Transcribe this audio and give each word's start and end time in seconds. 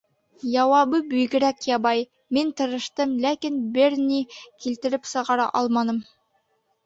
Яуабы 0.51 0.99
бигерәк 1.09 1.59
ябай: 1.71 2.01
мин 2.37 2.49
тырыштым, 2.61 3.13
ләкин 3.25 3.61
бер 3.77 3.97
ни 4.07 4.23
килтереп 4.65 5.07
сығара 5.11 5.45
алманым. 5.61 6.01